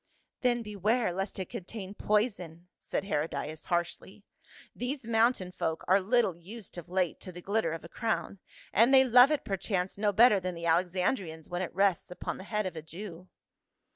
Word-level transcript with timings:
"Then 0.41 0.63
beware 0.63 1.13
le.st 1.13 1.37
it 1.37 1.49
contain 1.51 1.93
poison," 1.93 2.69
.said 2.79 3.03
Herodias 3.03 3.65
harshly." 3.65 4.23
These 4.83 5.05
mountain 5.05 5.51
folk 5.51 5.83
arc 5.87 6.05
little 6.05 6.35
used 6.35 6.75
of 6.79 6.89
late 6.89 7.17
148 7.19 7.19
PA 7.19 7.19
UL. 7.19 7.21
to 7.21 7.31
the 7.33 7.45
glitter 7.45 7.71
of 7.71 7.83
a 7.83 7.87
crown, 7.87 8.39
and 8.73 8.91
they 8.91 9.03
love 9.03 9.29
it 9.29 9.45
perchance 9.45 9.99
no 9.99 10.11
better 10.11 10.39
than 10.39 10.55
the 10.55 10.65
Alexandrians 10.65 11.49
when 11.49 11.61
it 11.61 11.75
rests 11.75 12.09
upon 12.09 12.39
the 12.39 12.45
head 12.45 12.65
of 12.65 12.75
a 12.75 12.81
Jew." 12.81 13.27